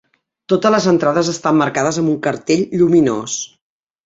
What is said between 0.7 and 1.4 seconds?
les entrades